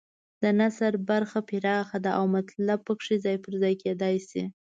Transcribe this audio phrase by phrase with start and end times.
[0.41, 4.43] د نثر برخه پراخه ده او مطلب پکې ځای پر ځای کېدای شي.